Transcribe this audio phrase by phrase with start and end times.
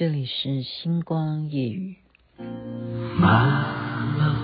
[0.00, 1.96] 这里是星光夜语。
[3.18, 3.44] 妈
[4.16, 4.34] 妈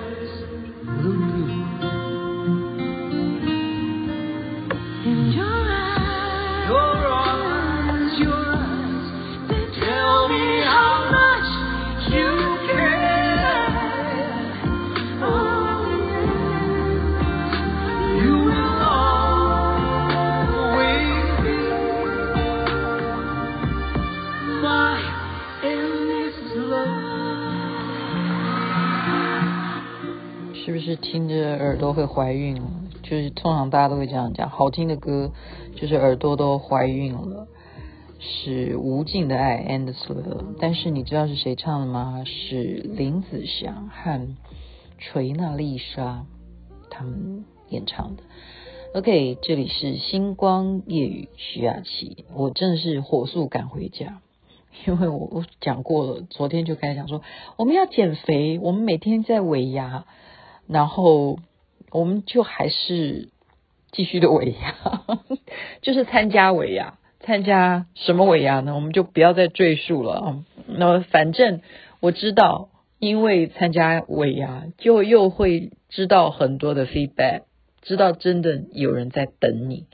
[30.67, 32.61] 是不是听着耳朵会怀孕？
[33.05, 35.31] 就是通常大家都会这样讲，好听的歌
[35.77, 37.47] 就是耳朵都怀孕了，
[38.19, 40.57] 是无尽的爱 （Endless Love）。
[40.59, 42.25] 但是你知道是谁唱的吗？
[42.27, 42.65] 是
[42.97, 44.37] 林子祥和
[44.99, 46.27] 锤娜丽莎
[46.91, 48.25] 他们演唱的。
[48.95, 54.21] OK，这里是星光夜雨徐雅琪，我真的是火速赶回家。
[54.85, 57.23] 因为我我讲过了，昨天就开始讲说
[57.57, 60.07] 我们要减肥，我们每天在尾牙，
[60.69, 61.39] 然后
[61.91, 63.29] 我们就还是
[63.93, 64.75] 继续的尾牙，
[65.83, 68.75] 就是参加尾牙，参加什么尾牙呢？
[68.75, 70.45] 我们就不要再赘述了啊。
[70.67, 71.61] 那反正
[72.01, 77.43] 我知道，因为参加尾牙，就又会知道很多的 feedback，
[77.83, 79.87] 知道真的有人在等你。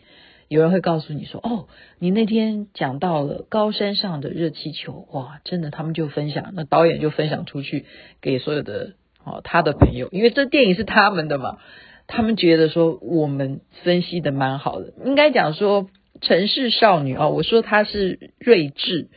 [0.48, 1.66] 有人会告诉你说：“哦，
[1.98, 7.86] 你那天讲到了高山上的热气球，哇，真的，他们就分享，那导演就分享出去
[8.20, 8.92] 给所有的
[9.24, 11.58] 哦他的朋友，因为这电影是他们的嘛，
[12.06, 15.88] 他们觉得说我们分析的蛮好的，应该讲说
[16.20, 19.08] 城市少女啊、哦，我说她是睿智，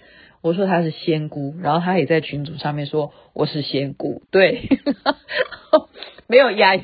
[0.41, 4.69] 我说她是仙姑，然后她也在群组上面说我是仙姑，对，
[6.27, 6.83] 没有压压，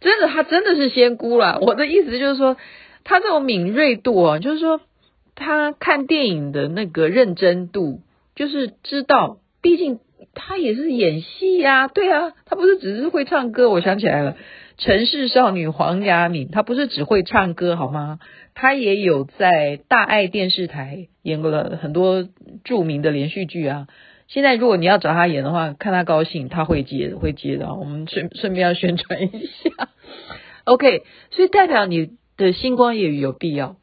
[0.00, 1.58] 真的，她真的是仙姑啦。
[1.60, 2.56] 我的意思就是说。”
[3.08, 4.80] 她这种敏锐度啊，就是说
[5.36, 8.00] 她看电影的那个认真度，
[8.34, 10.00] 就是知道，毕竟
[10.36, 13.70] 他也是演戏呀、对啊，他不是只是会唱歌。
[13.70, 14.36] 我想起来了，
[14.78, 18.20] 城市少女黄雅敏，她不是只会唱歌好吗？
[18.54, 22.28] 她也有在大爱电视台演过了很多
[22.62, 23.88] 著名的连续剧啊。
[24.28, 27.74] 现在如果你要找她演的话，看她高兴，她会接，会接的。
[27.74, 29.88] 我们顺顺便要宣传一下，
[30.64, 32.10] OK，所以代表你。
[32.38, 33.76] 的星光夜语有必要，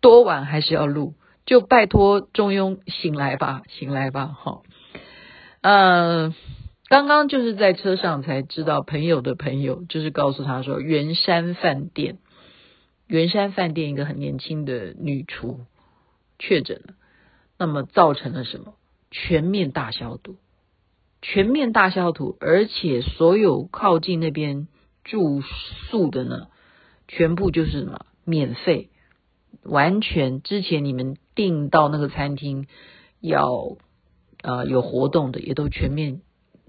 [0.00, 1.14] 多晚还是要录，
[1.46, 4.62] 就拜托中庸醒来吧，醒来吧，好。
[5.62, 6.34] 嗯，
[6.88, 12.18] 刚刚就是在车上才知道，朋友的朋友就是告诉他说，圆山饭店，
[13.06, 15.60] 圆山饭店一个很年轻的女厨
[16.38, 16.94] 确诊了，
[17.58, 18.74] 那么造成了什么？
[19.12, 20.36] 全面大消毒，
[21.20, 24.66] 全面大消毒，而且所有靠近那边
[25.04, 26.48] 住宿的呢？
[27.06, 28.90] 全部就是什么免费，
[29.62, 32.66] 完全之前你们订到那个餐厅
[33.20, 33.76] 要
[34.42, 36.20] 呃有活动的也都全面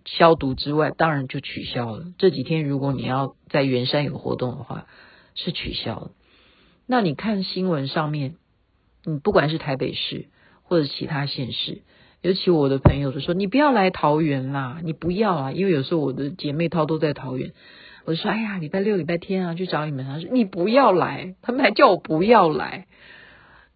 [0.05, 2.05] 消毒之外，当然就取消了。
[2.17, 4.85] 这几天如果你要在圆山有活动的话，
[5.35, 6.11] 是取消了。
[6.87, 8.35] 那你看新闻上面，
[9.03, 10.27] 你不管是台北市
[10.63, 11.81] 或者其他县市，
[12.21, 17.53] 尤其我的朋友就说，你不要来桃园啦，你不要啊，因为有时候我的姐妹淘都在桃园。
[18.05, 20.05] 我就说，哎呀，礼拜六、礼拜天啊，去找你们。
[20.05, 22.87] 他说，你不要来，他们还叫我不要来，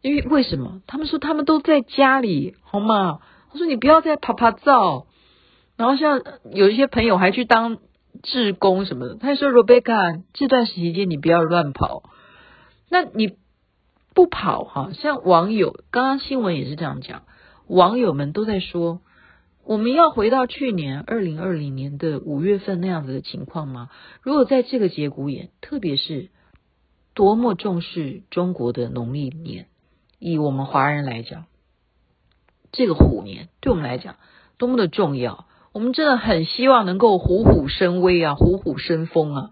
[0.02, 0.82] 因为为什么？
[0.86, 3.20] 他们说他们都在家里，好吗？
[3.52, 5.08] 我说你不要再趴趴走。
[5.76, 7.78] 然后像有一些朋友还去当
[8.24, 12.04] 志工什么的，他说，Rebecca，这段时间你不要乱跑。
[12.90, 13.38] 那你
[14.14, 14.92] 不跑哈？
[14.94, 17.24] 像网友刚刚新闻也是这样讲，
[17.68, 19.02] 网友们都在说。
[19.64, 23.90] 我们要回到去年二零二零年的五月份那样子的情况吗？
[24.22, 26.30] 如果在这个节骨眼，特别是
[27.14, 29.68] 多么重视中国的农历年，
[30.20, 31.48] 以我们华人来讲，
[32.72, 34.16] 这个虎年对我们来讲
[34.58, 39.52] 多么的重要，我们真的很希望能够虎虎生威啊，虎虎生风啊！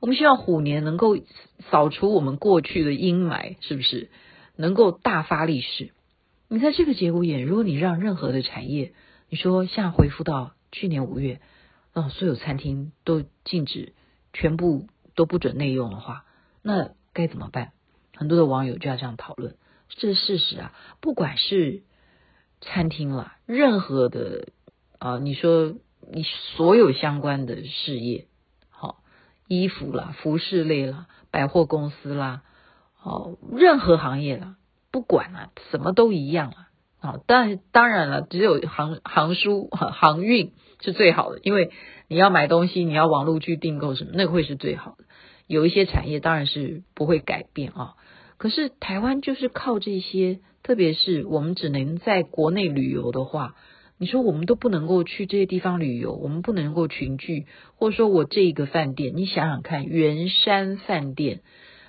[0.00, 1.16] 我们希望虎年能够
[1.70, 4.10] 扫除我们过去的阴霾，是不是？
[4.56, 5.92] 能够大发利市？
[6.48, 8.92] 你在这个节骨眼，如果你让任何的产业，
[9.30, 11.40] 你说像回复到去年五月，
[11.94, 13.94] 哦，所有餐厅都禁止，
[14.32, 14.86] 全部
[15.16, 16.24] 都不准内用的话，
[16.62, 17.72] 那该怎么办？
[18.14, 19.56] 很多的网友就要这样讨论，
[19.88, 20.72] 这是事实啊。
[21.00, 21.82] 不管是
[22.64, 24.48] 餐厅啦，任何的
[24.98, 25.74] 啊、你说
[26.10, 26.22] 你
[26.56, 28.26] 所有相关的事业，
[28.70, 29.02] 好，
[29.48, 32.42] 衣服啦、服饰类啦、百货公司啦，
[33.02, 34.56] 哦，任何行业啦，
[34.90, 36.68] 不管啊，什么都一样啊。
[37.00, 41.70] 啊，但当然了，只有航航书航运是最好的，因为
[42.08, 45.04] 你要买东西，你要网络去订购什么，那个会是最好的。
[45.46, 47.96] 有一些产业当然是不会改变啊，
[48.36, 53.54] 可是台湾就是靠这些，特别是我们只能在国内旅游的话，
[53.98, 57.46] 你说我们都不能够去这些地方旅游，我们不能够群聚，
[57.76, 61.40] 或者说我这一个饭店，你想想看，圆山饭店。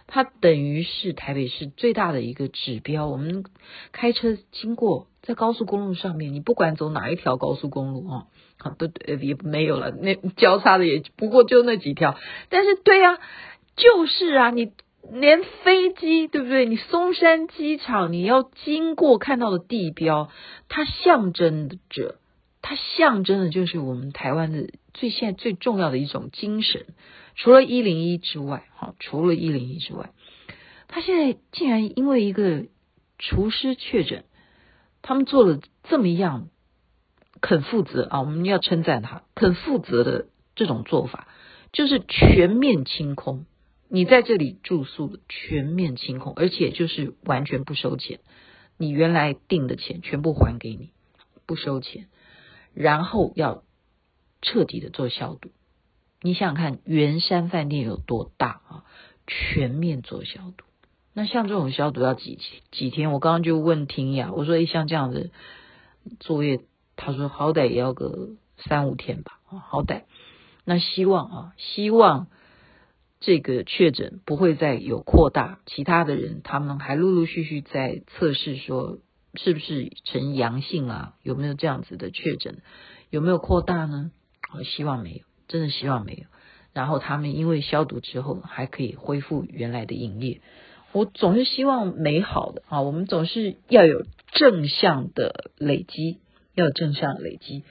[0.07, 3.07] 它等于是台北市最大的一个指标。
[3.07, 3.43] 我们
[3.91, 8.27] 开车经过在高速公路上面，你不管走哪一条高速公路啊，
[8.59, 12.19] 好不也没有了，那交叉的也不过就那几条。
[12.49, 13.17] 但是对啊，
[13.75, 14.73] 就是啊，你
[15.11, 16.65] 连飞机对不对？
[16.65, 20.29] 你松山机场你要经过看到的地标，
[20.67, 22.15] 它象征着，
[22.61, 26.85] 它象征的就是我们台湾的最现在最重要的一种精神。
[27.35, 30.11] 除了一零一之外，哈，除了一零一之外，
[30.87, 32.65] 他现在竟然因为一个
[33.19, 34.23] 厨师确诊，
[35.01, 36.47] 他们做了这么样
[37.41, 41.27] 肯负责啊，我们要称赞他肯负责的这种做法，
[41.73, 43.45] 就是全面清空，
[43.87, 48.19] 你在这里住宿全面清空，而且就是完全不收钱，
[48.77, 50.91] 你原来订的钱全部还给你，
[51.45, 52.07] 不收钱，
[52.73, 53.63] 然后要
[54.41, 55.51] 彻底的做消毒。
[56.21, 58.83] 你想想看，圆山饭店有多大啊？
[59.27, 60.65] 全面做消毒。
[61.13, 62.39] 那像这种消毒要几
[62.71, 63.11] 几天？
[63.11, 65.29] 我刚刚就问婷雅，我说：“诶，像这样的
[66.19, 66.59] 作业，
[66.95, 70.03] 他说好歹也要个三五天吧，好歹。
[70.63, 72.27] 那希望啊，希望
[73.25, 75.59] 这个确诊不会再有扩大。
[75.65, 78.99] 其他的人他们还陆陆续续在测试，说
[79.33, 81.15] 是不是呈阳性啊？
[81.23, 82.61] 有没有这样子的确诊？
[83.09, 84.11] 有没有扩大呢？
[84.55, 86.23] 我希望没有。”真的希望没有，
[86.73, 90.41] 然后他们因为消毒之后还可以恢复原来的营业。
[90.91, 96.19] 我总是希望美好的啊，我们总是要有正向的累积，
[96.53, 97.63] 要有正向累积。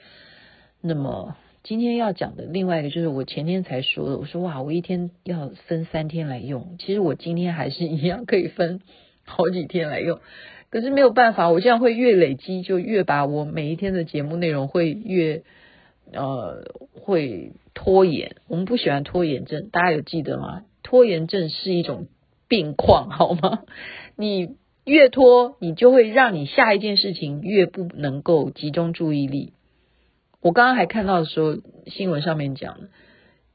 [0.81, 1.35] 那么
[1.67, 8.81] 今天要讲的另外一个就是我前天才说的，我说哇，我一天要分三天来用，其实我今天还是一样可以分
[9.25, 10.19] 好几天来用，
[10.69, 15.41] 可是没有办法，我这样会越累积就越把我每一天的节目内容会越
[16.13, 16.63] 呃
[16.93, 17.51] 会。
[17.77, 20.61] 拖延，我们不喜欢拖延症，大家有记得吗？
[20.81, 22.07] 拖延症是一种
[22.47, 23.63] 病况，好吗？
[24.15, 29.51] 你越拖，你就会让你下一件事情越不能够集中注意力。
[30.45, 31.57] 我刚刚还看到说
[31.87, 32.77] 新闻上面讲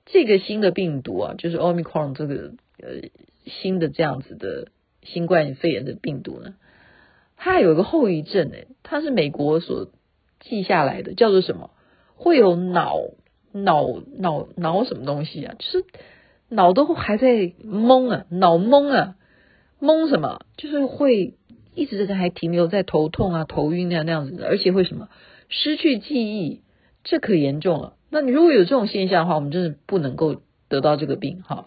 [0.07, 3.11] 这个新的病毒啊，就是 Omicron 这个呃
[3.47, 4.73] 新的这样子的
[5.05, 6.55] 新冠肺炎的病毒呢，
[7.37, 9.93] 它还有一个后遗症诶，它是美国所
[10.41, 11.71] 记下来的，叫做什么？
[12.17, 12.97] 会有脑。
[13.53, 15.57] 脑脑脑什么东西啊？
[15.59, 15.85] 就是
[16.49, 17.27] 脑都还在
[17.65, 19.17] 懵啊，脑懵啊，
[19.81, 20.47] 懵什么？
[20.57, 21.35] 就是会
[21.75, 25.09] 一直在还停留在头痛啊、头晕那样那样子的，而且会什么
[25.49, 26.61] 失去记忆，
[27.05, 27.95] 这可严重了。
[28.11, 31.67] 那你如果有这种现象的话，我们真的不能够得到这个病哈。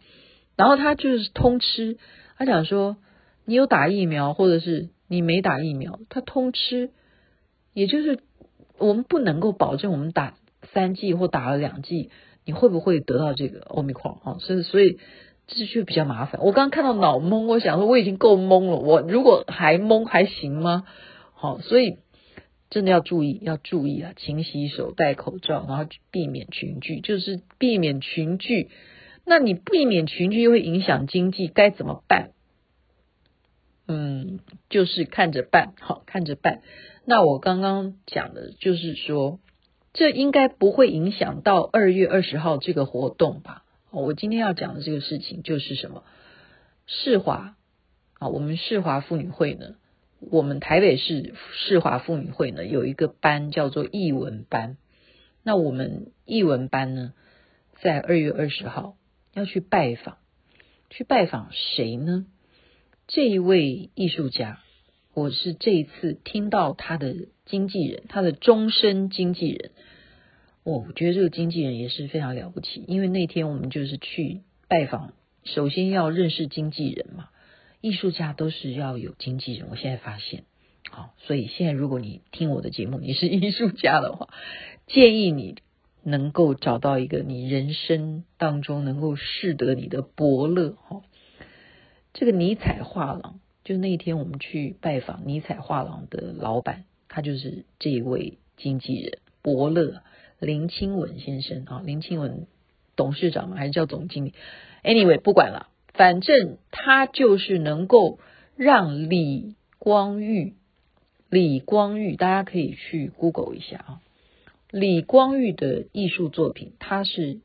[0.55, 1.97] 然后他就是通吃，
[2.37, 2.97] 他讲说
[3.45, 6.91] 你有打疫苗或者是你没打疫苗，他通吃，
[7.73, 8.19] 也就是
[8.77, 10.35] 我们不能够保证我们打。
[10.71, 12.09] 三剂或打了两剂，
[12.45, 14.37] 你会不会得到这个欧米狂啊？
[14.39, 14.97] 所以，所以
[15.45, 16.41] 这就比较麻烦。
[16.41, 20.85] 我刚刚看到脑懵，我想说我已经够懵了，我如果还懵还行吗？
[21.33, 21.97] 好，所以
[22.73, 28.71] 真的要注意，要注意啊，勤洗手，戴口罩，然后避免群聚，就是避免群聚。
[29.25, 32.31] 那你避免群聚又会影响经济，该怎么办？
[33.87, 34.39] 嗯，
[34.69, 36.61] 就是看着办，好，看着办。
[37.05, 39.39] 那我刚刚讲的就是说。
[39.95, 43.63] 这应该不会影响到二月二十号这个活动吧？
[43.91, 46.03] 我今天要讲的这个事情就是什么？
[46.87, 47.55] 世华
[48.17, 49.75] 啊，我们世华妇女会呢，
[50.31, 54.77] 我们台北市世华妇女会呢有一个班叫做艺文班。
[55.43, 57.13] 那我们艺文班呢，
[57.81, 58.95] 在二月二十号
[59.33, 60.17] 要去拜访，
[60.89, 62.25] 去拜访谁呢？
[63.07, 64.59] 这一位艺术家，
[65.13, 67.27] 我是这一次听到他的。
[67.45, 69.71] 经纪人，他的终身经纪人，
[70.63, 72.85] 我觉得这个经纪人也是非常了不起。
[72.87, 75.11] 因为那天我们就是去拜访，
[75.43, 77.27] 首先要认识经纪人嘛，
[77.83, 79.67] 艺术家都是要有经纪人。
[79.69, 80.45] 我现在发现，
[80.89, 84.29] 好，所以现在如果你听我的节目，你是艺术家的话，
[84.87, 85.57] 建议你
[86.01, 91.01] 能够找到一个你人生当中能够适得你的伯乐哈。
[92.13, 100.03] 这个尼采画廊，就那天我们去拜访尼采画廊的老板，他就是这一位经纪人伯乐
[100.39, 102.47] 林清文先生啊，林清文
[102.95, 104.33] 董事长嘛还是叫总经理
[104.85, 108.19] ？Anyway，不管了，反正他就是能够
[108.55, 110.55] 让李光玉。
[111.29, 114.01] 李光玉，大家可以去 Google 一下啊。
[114.69, 117.39] 李光玉的艺术作品，它是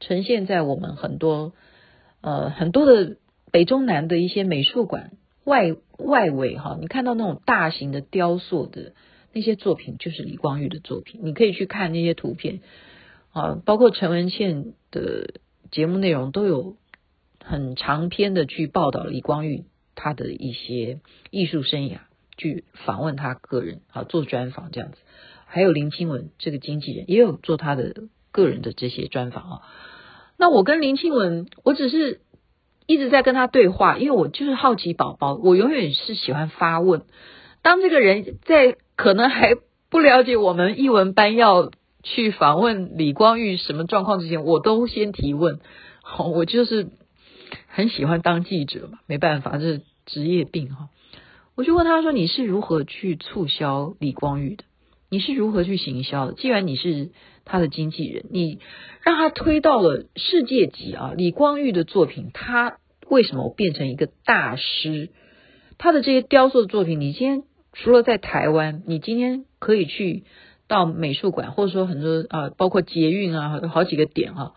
[0.00, 1.52] 呈现在我们很多
[2.20, 3.16] 呃很多的
[3.50, 5.12] 北中南的一些美术馆
[5.44, 8.92] 外外围哈，你看到那种大型的雕塑的
[9.32, 11.20] 那些作品，就是李光玉的作品。
[11.22, 12.60] 你可以去看那些图片
[13.32, 15.34] 啊，包括陈文茜的
[15.70, 16.76] 节目内容都有
[17.48, 21.00] 很长篇的去报道李光裕他的一些
[21.30, 21.98] 艺术生涯。
[22.38, 24.98] 去访问他个人，啊做专访这样子，
[25.46, 27.94] 还有林清文这个经纪人也有做他的
[28.30, 29.62] 个人的这些专访啊。
[30.36, 32.20] 那我跟林清文，我只是
[32.86, 37.04] 一直在跟他对话，因为我就是好奇宝宝，我永远是喜欢发问。
[37.62, 39.54] 当这个人在可能还
[39.88, 41.70] 不了解我们艺文班要
[42.02, 45.58] 去访问李光裕什么状况之前，我都先提问。
[46.02, 46.90] 好， 我就是
[47.68, 50.88] 很喜欢当记者嘛，没办法，这是职业病哈。
[51.54, 54.64] 我就问他说：“你是如何去促销李光裕的？
[55.08, 56.34] 你是如何去行销的？
[56.34, 57.10] 既然你是
[57.44, 58.58] 他的经纪人，你
[59.02, 61.12] 让他推到了世界级啊！
[61.16, 65.10] 李光裕的作品，他为什么变成一个大师？
[65.78, 70.24] 他的这些雕塑的作品，你今天除了在台湾，你今天可以去
[70.68, 74.52] 到美术馆，或者说很多啊，包括捷运啊，好几个点啊，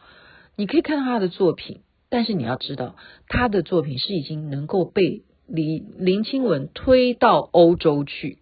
[0.58, 1.82] 你可以看到他的作品。
[2.10, 2.96] 但是你要知道，
[3.28, 8.38] 他的作品是已经能够被。”李林清文推到欧洲去，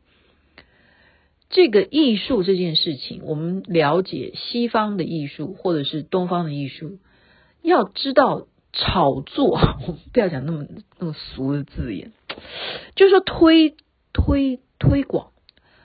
[1.49, 6.99] 这个艺术这件事情，我们了解西方的艺术或者是东方的艺术，
[7.61, 9.57] 要知道炒作，
[9.87, 10.65] 我 们不要讲那么
[10.99, 12.11] 那么俗的字眼，
[12.97, 13.77] 就是说推
[14.11, 15.31] 推推广，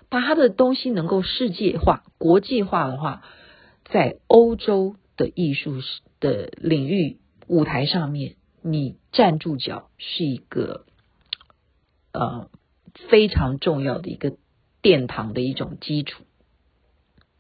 [0.09, 3.23] 把他的东西能够世界化、国际化的话，
[3.85, 5.77] 在欧洲的艺术
[6.19, 10.85] 的领域舞台上面，你站住脚是一个。
[12.15, 12.51] 呃，
[13.09, 14.37] 非常重要的一个
[14.83, 16.25] 殿堂的一种基础，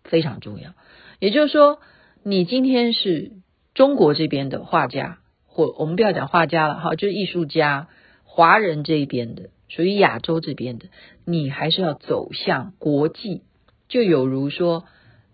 [0.02, 0.72] 非常重要。
[1.18, 1.78] 也就是说，
[2.22, 3.32] 你今天是
[3.74, 7.88] 中国这边的画家，或我们不要讲画家了哈，就是艺术家，
[8.24, 10.86] 华人这边的，属于亚洲这边的，
[11.26, 13.42] 你还是要走向国际。
[13.88, 14.86] 就有如说，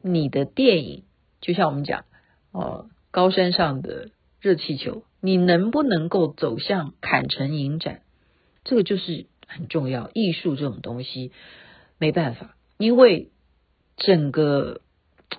[0.02, 1.04] 你的电影，
[1.40, 2.06] 就像我们讲，
[2.50, 4.10] 呃，高山上的
[4.40, 8.02] 热气球，你能不能够走向坎城影展？
[8.62, 11.33] 这个就是很重要，艺术这种东西
[11.99, 13.30] 没办法，因为
[13.97, 14.80] 整个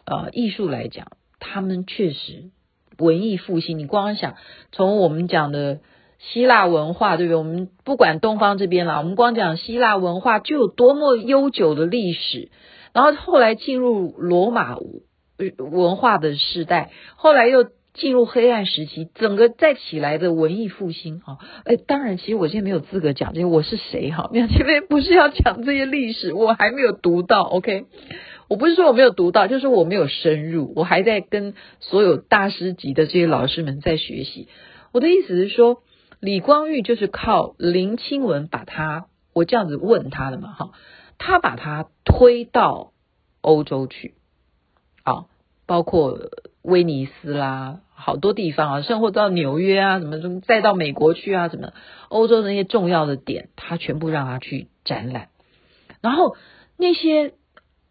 [0.06, 1.08] 呃艺术来讲，
[1.40, 2.52] 他们确实
[2.98, 3.80] 文艺复兴。
[3.80, 4.36] 你光想
[4.74, 5.80] 从我们讲的
[6.18, 7.38] 希腊文化，对不对？
[7.38, 12.52] 我们不管东方这边啦，我们光讲希腊文化就有多么悠久的历史，
[12.92, 14.76] 然后后来进入罗马
[15.58, 17.72] 文化的时代，后来又。
[18.00, 21.38] 进入黑暗时期，整个再起来的文艺复兴啊！
[21.66, 24.30] 哎，当然，其实我现在没有资格讲这些，我是谁哈？
[24.34, 27.44] 因为不是要讲这些历史，我还没有读到。
[27.44, 27.86] OK，
[28.48, 34.48] 我不是说我没有读到，就是我没有深入，我还在跟所有大师级的这些老师们在学习。
[34.92, 35.84] 我的意思是说，
[36.20, 40.72] 李光玉就是靠林清文把他，我这样子问他的嘛哈，
[41.18, 42.94] 他把他推到
[43.42, 44.16] 欧洲去
[45.04, 45.26] 啊，
[45.68, 46.18] 包括
[46.62, 47.82] 威尼斯啦。
[47.94, 51.74] 好多地方啊，生活到纽约啊，什么什么，再到美国去啊，什么
[52.08, 55.28] 欧洲的那些重要的点，他全部让他去展览。
[56.02, 56.38] 然后
[56.78, 57.34] 那些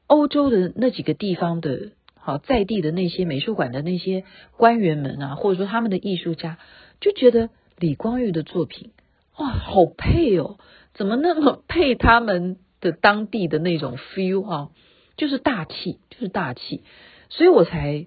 [0.07, 4.25] 欧洲的那几个地方的，好在地的那些美术馆的那些
[4.57, 6.57] 官员们啊，或者说他们的艺术家，
[7.01, 8.93] 就觉得李光裕的作品
[9.37, 10.57] 哇，好配哦，
[10.95, 14.71] 怎么那么配他们的当地的那种 feel 啊，
[15.19, 16.83] 就是大气，就是大气，
[17.29, 18.07] 所以我才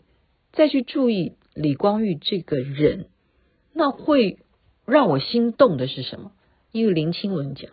[0.54, 1.36] 再去注意。
[1.54, 3.10] 李光玉这个人，
[3.74, 4.40] 那会
[4.86, 6.32] 让我心动的是什么？
[6.72, 7.72] 因为林清文讲，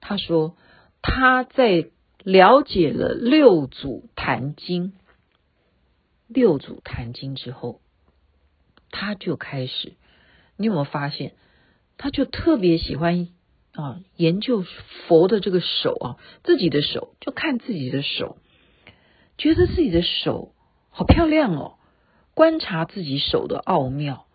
[0.00, 0.56] 他说
[1.02, 1.90] 他在
[2.24, 4.94] 了解了六祖坛经，
[6.26, 7.80] 六祖坛经之后，
[8.90, 9.92] 他就开始，
[10.56, 11.34] 你有没有发现？
[11.96, 13.28] 他就特别喜欢
[13.72, 14.64] 啊研究
[15.06, 18.36] 佛的这个手啊，自己的手，就看自己的手，
[19.38, 20.52] 觉得自己的手
[20.90, 21.78] 好漂亮哦。
[22.34, 24.26] 观察自己手的奥妙，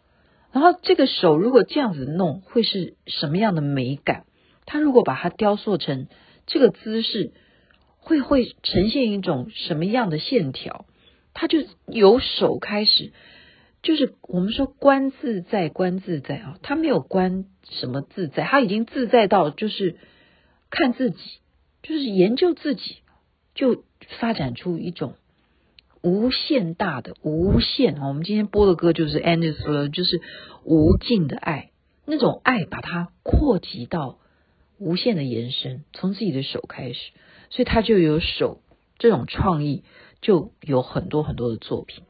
[0.52, 4.26] 然后这个手如果这样子弄，会是什么样的美感？
[4.66, 6.08] 他如果把它雕塑成
[6.46, 7.32] 这个姿势
[8.00, 10.86] 会会呈现一种什么样的线条？
[11.34, 13.12] 他就由手开始，
[13.84, 19.98] 就是我们说观自在，观自在啊，他没有观什么自在，他已经自在到就是
[20.70, 21.18] 看自己，
[21.84, 22.98] 就是研究自己，
[23.54, 23.84] 就
[24.20, 25.16] 发展出一种
[26.02, 28.08] 无限大的无限啊。
[28.08, 30.22] 我们今天播的歌就是 Endless，就是
[30.64, 31.72] 无尽的爱，
[32.06, 34.18] 那种爱把它扩及到
[34.78, 37.12] 无限的延伸，从自己的手开始，
[37.50, 38.62] 所以他就有手
[38.98, 39.84] 这种创意。
[40.20, 42.04] 就有很多很多的作品，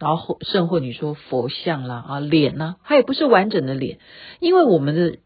[0.00, 4.00] 然后甚或你说佛像啦啊脸呢，它也不是完整的脸，
[4.40, 5.18] 因为我们的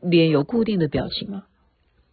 [0.00, 1.44] 脸有固定的表情嘛。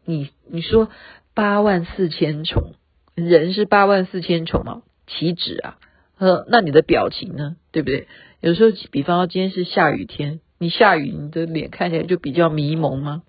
[0.03, 0.89] 你你说
[1.33, 2.73] 八万四千重，
[3.15, 4.81] 人是八万四千重嘛？
[5.09, 5.77] 岂止啊？
[6.17, 7.57] 呃，那你的表情呢？
[7.71, 8.07] 对不对？
[8.39, 13.23] 有时候，比方说今天是下雨天，你下雨，你的脸看起来就比较迷蒙吗？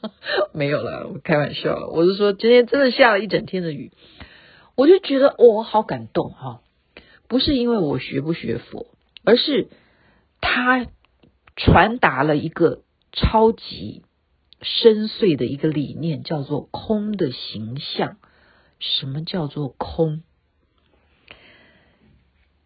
[0.52, 3.92] 没有啦，我开玩笑，我是说今天真的下了一整天的雨。
[4.74, 6.60] 我就觉得我、好感动哈，
[7.28, 8.86] 不是因为我学不学佛，
[9.24, 9.68] 而是
[10.40, 10.86] 他
[11.56, 12.82] 传达了一个
[13.12, 14.02] 超级
[14.62, 18.16] 深邃的一个理念，叫做空的形象。
[18.78, 20.22] 什么叫做空？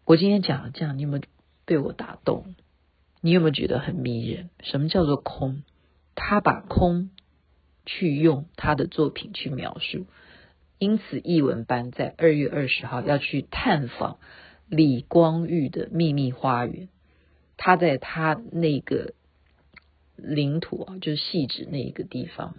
[0.05, 1.23] 我今天讲了这样，你有没有
[1.65, 2.53] 被我打动？
[3.21, 4.51] 你有没有觉得很迷人？
[4.59, 5.63] 什么叫做空？
[6.13, 7.09] 他把空
[7.87, 10.05] 去用他的作品去描述。
[10.77, 14.19] 因此，译文班在二月二十号要去探访
[14.69, 16.87] 李光裕的秘密花园。
[17.57, 19.15] 他在他那个
[20.15, 22.53] 领土啊，就是汐止那一个地方，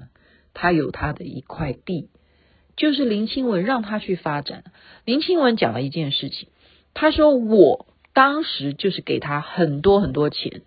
[0.52, 2.08] 他有他的一块地，
[2.76, 4.64] 就是林清文让他去发展。
[5.04, 6.48] 林清文讲了一件事情，
[6.96, 10.62] 他说：“我当时就是给他很多很多钱，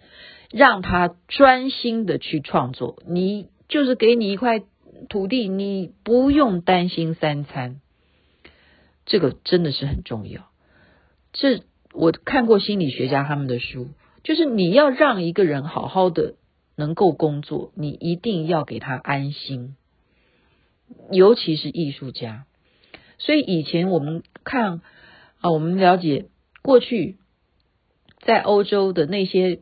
[0.51, 3.03] 让他专心的去创作。
[3.05, 4.63] 你就是给你一块。”
[5.07, 7.79] 土地，你不用担心三餐，
[9.05, 10.49] 这个真的是很重要。
[11.31, 11.61] 这
[11.93, 13.87] 我看过心理学家他们的书，
[14.23, 16.35] 就是你要让一个人好好的
[16.75, 19.77] 能够工作，你一定要给他安心，
[21.11, 22.45] 尤其是艺术家。
[23.19, 24.81] 所以以前我们看
[25.41, 26.25] 啊，我们了解
[26.61, 27.17] 过去
[28.21, 29.59] 在欧洲的那些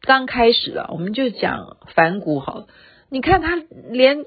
[0.00, 2.66] 刚开始啊，我们就讲反骨好，
[3.10, 3.56] 你看他
[3.90, 4.26] 连。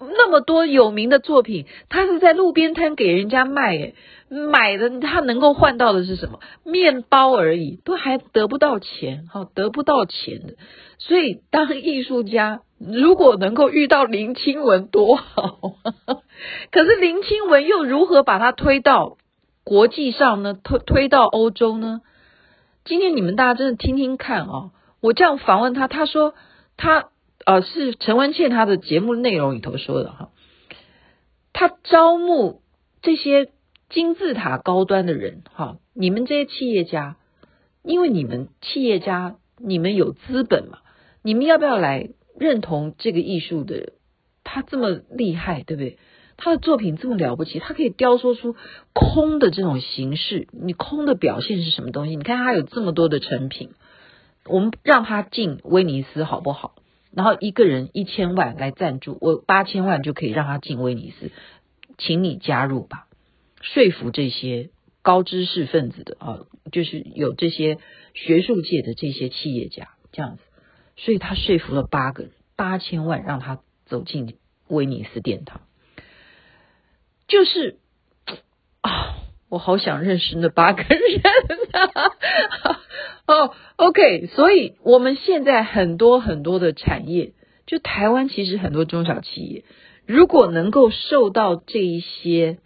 [0.00, 3.94] 那么多有名的作品，他是在路边摊给人家卖，诶，
[4.30, 6.40] 买的他能够换到的是什么？
[6.64, 10.54] 面包而已，都还得不到钱，哈，得不到钱的。
[10.96, 15.58] 所以当艺术家，如果能够遇到林清文多好，
[16.72, 19.18] 可是林清文又如何把他推到
[19.66, 20.54] 国际上呢？
[20.54, 22.00] 推推到欧洲呢？
[22.84, 24.70] 今天你们大家真的听听看啊！
[25.00, 26.34] 我这样访问他，他说
[26.76, 27.10] 他。
[27.44, 30.30] 呃，是陈文茜他的节目内容里头说的哈，
[31.52, 32.62] 他招募
[33.02, 33.50] 这些
[33.88, 37.18] 金字塔高端的人哈，你们这些企业家，
[37.84, 40.78] 因为你们企业家你们有资本嘛，
[41.22, 43.92] 你们要不要来认同这个艺术的？
[44.42, 45.98] 他这么厉害，对不对？
[46.36, 48.56] 他的作品这么了不起，他可以雕塑出
[48.92, 50.48] 空的这种形式。
[50.52, 52.16] 你空的表现是什么东西？
[52.16, 53.70] 你看他有这么多的成品，
[54.44, 56.74] 我们让他进威尼斯好不好？
[57.12, 61.30] 然后一个人一千万来赞助，我八千万就可以让他进威尼斯，
[61.96, 63.06] 请你加入吧，
[63.62, 64.68] 说服这些
[65.00, 67.78] 高知识分子的啊，就是有这些
[68.12, 70.42] 学术界的这些企业家这样子，
[70.96, 74.36] 所以他说服了八个人，八千万让他走进
[74.68, 75.62] 威尼斯殿堂，
[77.28, 77.78] 就是
[78.80, 79.16] 啊，
[79.48, 81.20] 我好想认识那八个人
[81.72, 82.80] 啊。
[83.26, 87.32] 哦、oh，OK，所以我们现在很多很多的产业，
[87.66, 89.64] 就台湾其实很多中小企业，
[90.06, 92.58] 如果能够受到这一些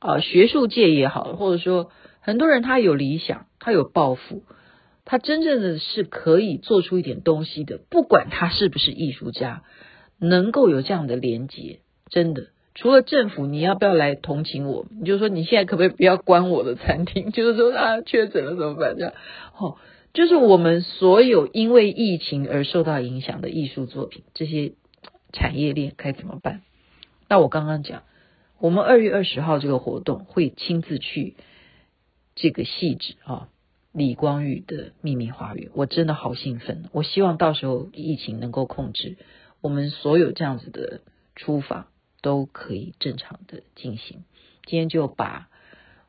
[0.00, 1.90] 啊、学术界也好，或者说
[2.20, 4.42] 很多人他有理想，他有抱负，
[5.06, 9.62] 他真正的是可以做出一点东西的，不管他是不是艺术家，
[10.18, 12.48] 能够有这样的连接，真的。
[12.74, 14.86] 除了政府，你要不要来同情我？
[14.90, 17.30] 你就说你现在可不可以不要关我的餐厅？
[17.32, 18.96] 就是说啊，确诊了怎么办？
[18.96, 19.14] 这样，
[19.56, 19.76] 哦。
[20.12, 24.74] 就是我们所有因为疫情而受到影响的艺术作品，这些
[25.32, 26.62] 产业链该怎么办？
[27.28, 28.04] 那我刚刚讲，
[28.60, 31.34] 我们二月二十号这个活动会亲自去
[32.36, 33.48] 这个细致啊，
[33.90, 36.84] 李光裕的秘密花园，我真的好兴奋！
[36.92, 39.16] 我希望到时候疫情能够控制，
[39.62, 41.00] 我们所有这样子的
[41.34, 41.86] 出访
[42.24, 44.24] 都可以正常的进行。
[44.64, 45.50] 今天就把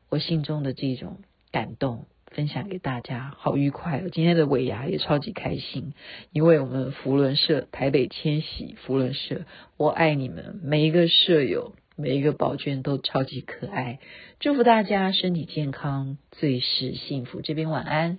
[0.08, 1.18] 我心中的这种
[1.52, 2.06] 感动。
[2.32, 4.10] 分享给大家，好愉快哦！
[4.12, 5.94] 今天的尾牙也超级开心，
[6.32, 9.46] 因为我们福伦社台北千禧福伦社，
[9.78, 13.98] 我爱你们每一个舍友，每一个宝卷都超级可爱。
[14.38, 17.40] 祝福大家身体健康最是幸福。
[17.40, 18.18] 这边晚安。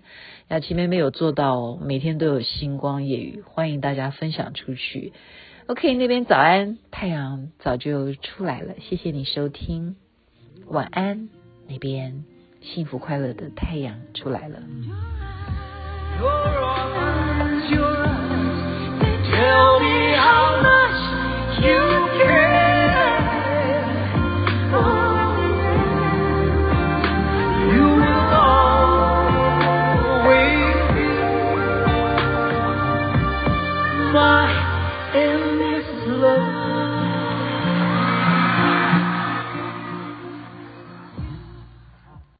[0.49, 5.13] 雅琪妹妹有做到哦每天都有星光夜语欢迎大家分享出去。
[5.67, 6.79] Ok 那边早安。
[6.89, 9.95] 太阳早就出来了谢谢你收听。
[10.65, 11.29] 晚安
[11.69, 12.25] 那边
[12.61, 14.59] 幸福快乐的太阳出来了。
[19.29, 22.06] Tell me how much you